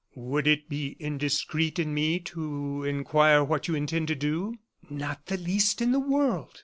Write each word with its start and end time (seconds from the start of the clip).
"Would 0.15 0.47
it 0.47 0.67
be 0.67 0.95
indiscreet 0.99 1.77
in 1.77 1.93
me 1.93 2.17
to 2.21 2.83
inquire 2.83 3.43
what 3.43 3.67
you 3.67 3.75
intend 3.75 4.07
to 4.07 4.15
do?" 4.15 4.55
"Not 4.89 5.27
the 5.27 5.37
least 5.37 5.79
in 5.79 5.91
the 5.91 5.99
world. 5.99 6.59